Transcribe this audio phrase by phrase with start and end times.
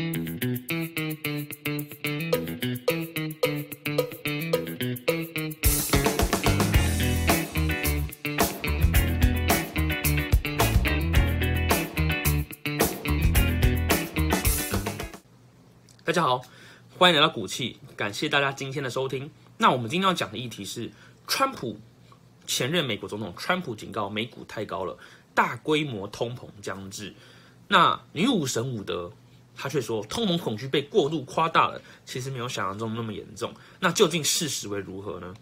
[0.00, 0.06] 大
[16.12, 16.42] 家好，
[16.98, 19.30] 欢迎来到股气，感谢大家今天的收听。
[19.58, 20.90] 那我们今天要讲的议题是，
[21.28, 21.78] 川普
[22.46, 24.98] 前任美国总统川普警告美股太高了，
[25.34, 27.14] 大规模通膨将至。
[27.68, 29.12] 那女武神伍德
[29.62, 33.52] 他却说，通膨恐惧被过度夸大了，其实没有想象中那么严重。
[33.80, 35.34] 那究竟事实为如何呢？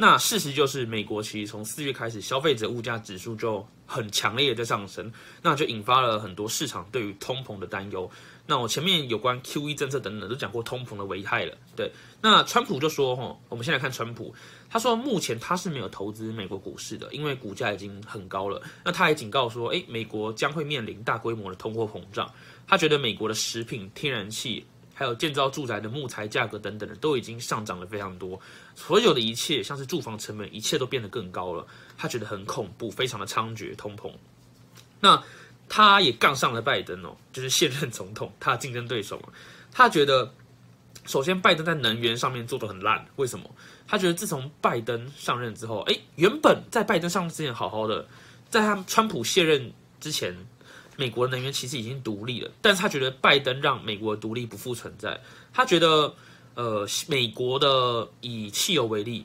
[0.00, 8.10] 那事实就是，美国其实从四月开始，消费者物价指数就很强烈的在上升，那就引发了很多市场对于通膨的担忧。
[8.46, 11.92] 那我前面有关 Q E 政策等等都讲过通膨的危害了，对。
[12.22, 14.34] 那川普就说，哈，我们先来看川普，
[14.70, 18.62] 他说目前他是没有投资美国股市的，因为股价已经很高了。
[18.82, 22.32] 那他还警告说，诶，美国将会面临大规模的通货膨胀。
[22.66, 24.64] 他觉得美国的食品、天然气，
[25.00, 28.38] 还有建造住宅的木材价格等等的都已经上涨了非常多，
[28.74, 31.66] 所有的一切，像是住房成本，一切都变得更高了。
[31.96, 34.12] 他觉得很恐怖，非常的猖獗，通膨。
[35.00, 35.22] 那。
[35.72, 39.28] 他也杠上了拜登哦，就是现任总统，他的竞争对手嘛。
[39.70, 40.34] 他觉得，
[41.06, 43.48] 首先拜登在能源上面做的很烂，为什么？
[43.86, 48.04] 他觉得自从拜登上任之后，哎，原本在拜登上任之前好好的，
[48.48, 50.36] 在他川普卸任之前，
[51.00, 52.50] 美国能源其实已经独立了。
[52.60, 55.18] 但是他觉得拜登让美国独立不复存在。
[55.50, 56.14] 他觉得，
[56.54, 59.24] 呃，美国的以汽油为例，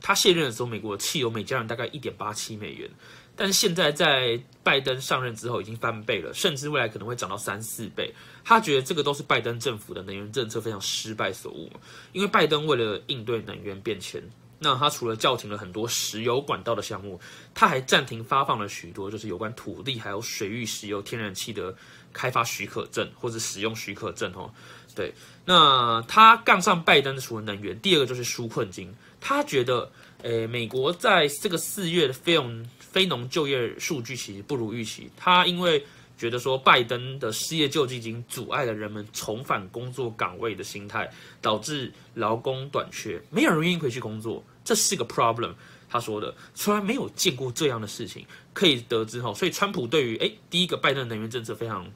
[0.00, 2.88] 他卸任的时候，美国的汽油每加仑大概一点八七美元。
[3.34, 8.12] 但是现在在拜登上任之后已经翻倍了，甚至未来可能会涨到三四倍。
[8.44, 11.70] 他觉得这个都是拜登政府的能源政策非常失败所误。
[12.12, 14.22] 因为拜登为了应对能源变迁，
[14.58, 17.20] 那他除了叫停了很多石油管道的项目，
[17.54, 21.74] 他还暂停发放了许多就是有关土地还有水域石油天然气的
[22.12, 24.50] 开发许可证或者使用许可证哦。
[24.94, 25.12] 对，
[25.44, 28.92] 那他杠上拜登的除了能源，第二个就是纾困金。
[29.20, 29.90] 他觉得，
[30.22, 32.66] 诶，美国在这个四月的费用。
[32.90, 35.84] 非农就业数据其实不如预期，他因为
[36.18, 41.08] 觉得说拜登的失业救济金阻碍了人们重返工作岗位的心态，
[41.40, 45.54] 导致劳工短缺，没有人愿意回去工作，这是个 problem。
[45.90, 51.90] 他说的，从来没有见过这样的事情，可以得知哈，所以川普对于诶第一个拜登能源政策非常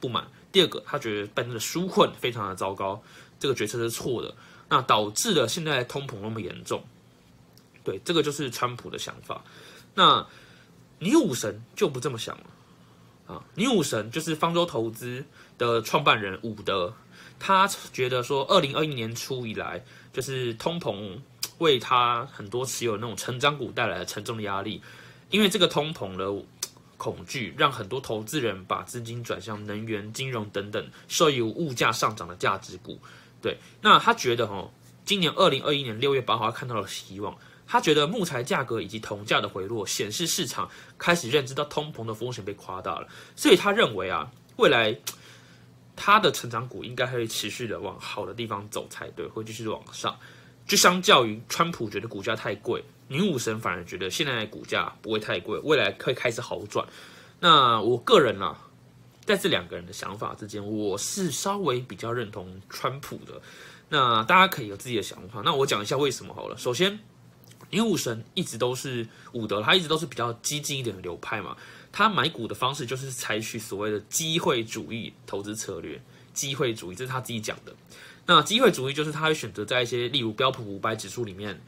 [0.00, 3.00] 不满，第二个他觉得拜登的纾困非常的糟糕，
[3.38, 4.34] 这个决策是错的，
[4.68, 6.82] 那导致了现在通膨那么严重，
[7.84, 9.44] 对，这个就是川普的想法。
[9.94, 10.26] 那
[10.98, 12.44] 女武神就不这么想了
[13.26, 13.42] 啊！
[13.54, 15.24] 女武神就是方舟投资
[15.58, 16.94] 的创办人伍德，
[17.38, 21.18] 他觉得说，二零二一年初以来，就是通膨
[21.58, 24.80] 为他很多持有那种成长股带来了沉重的压力，
[25.30, 26.32] 因为这个通膨的
[26.96, 32.98] 恐惧，让很多投资人把资金转向能源、金融等等受益物价上涨的价值股。
[33.42, 34.70] 对，那他觉得哈，
[35.04, 37.36] 今年二零二一年六月八号，他看到了希望。
[37.66, 44.96] 他觉得木材价格以及铜价的回落，显示市场开始认知到通膨的风险被夸大了，所以他认为啊，未来
[45.96, 50.16] 他的成长股应该会持续的往好的地方走才对，会继续往上。
[50.66, 56.86] 就相较于川普觉得股价太贵，女武神反而觉得现在的股价不会太贵，未来会开始好转。
[57.40, 58.58] 那我个人啊，
[59.24, 63.40] 在这两个人的想法之间，我是稍微比较认同川普的。
[63.88, 65.40] 那大家可以有自己的想法。
[65.44, 66.56] 那我讲一下为什么好了。
[66.56, 66.98] 首先。
[67.70, 71.56] 因为武神一直都是武德，他一直都是比较激进一点的流派嘛。
[71.92, 76.00] 他买股的方式就是采取所谓的机会主义投资策略。
[76.32, 77.74] 机会主义这是他自己讲的。
[78.26, 81.60] 那机会主义就是他会选择在一些例如标普五百指数里面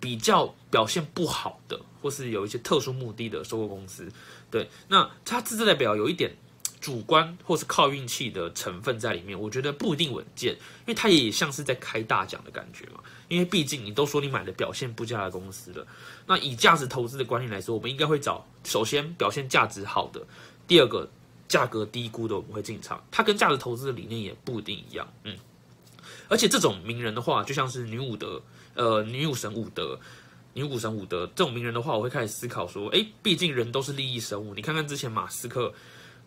[0.00, 4.10] 比较表现不好的，或是有一些特殊目的的收购公司。
[4.50, 6.34] 对，那他这代表有一点。
[6.80, 13.00] 主观或是靠运气的成分在里面，我觉得不一定稳健，因为它也像是在开大奖的感觉嘛。
[13.28, 15.86] 因为毕竟你都说你买的表现不佳的公司了，
[16.26, 20.26] 那以价值投资的观念来说，我们应该会找首先表现价值好的，
[20.66, 21.06] 第二个
[21.46, 23.04] 价格低估的我们会进场。
[23.10, 25.36] 它跟价值投资的理念也不一定一样，嗯。
[26.28, 28.42] 而且这种名人的话，就像是女武德，
[28.74, 30.00] 呃，女武神武德，
[30.54, 34.54] 女武神武德这种名人的话，我会开始思考说，哎，毕竟人都是利益生物。
[34.54, 35.74] 你看看之前马斯克。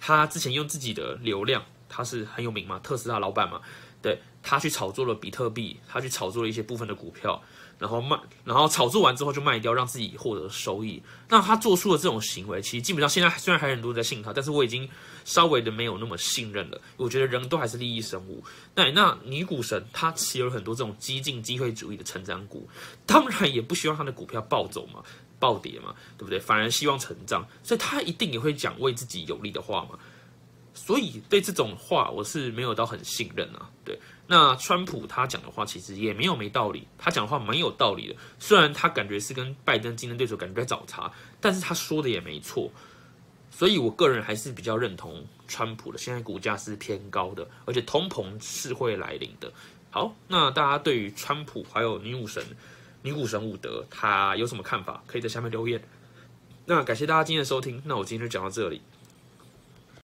[0.00, 3.60] 他之前用自己的流量，他是很有名嘛，特斯拉老板嘛，
[4.00, 7.40] 对他去炒作了比特币，他去炒作了一些部分的股票，
[7.78, 11.02] 然后卖，然后炒作完之后就卖掉，让自己获得收益。
[11.28, 14.88] 那他做出了这种行为，其实基本上现在虽然还有很多人在信他，但是我已经
[15.24, 16.80] 稍微的没有那么信任了。
[16.96, 18.42] 我觉得人都还是利益生物。
[18.74, 22.66] 那那女股神她持有很多这种激进机会主义的成长股，
[23.04, 25.02] 当然也不希望他的股票暴走嘛。
[25.40, 26.38] 暴跌嘛，对不对？
[26.38, 29.98] 反而希望成长，所以他一定也会讲为自己有利的话嘛。
[30.72, 33.68] 所以对这种话我是没有到很信任啊。
[33.84, 33.98] 对，
[34.28, 38.14] 那川普他讲的话其实也没有没道理，他讲的话蛮有道理的。
[38.38, 41.10] 虽然他感觉是跟拜登竞争对手感觉在找茬，
[41.40, 42.70] 但是他说的也没错。
[43.50, 45.98] 所以我个人还是比较认同川普的。
[45.98, 49.52] 现在股价是偏高的，而且通膨是会来临的。
[49.90, 52.42] 好，那大家对于川普还有女武神、
[53.02, 55.02] 女股神伍德，他有什么看法？
[55.06, 55.82] 可以在下面留言。
[56.66, 58.82] 那感谢大家今天的收听，那我今天就讲到这里。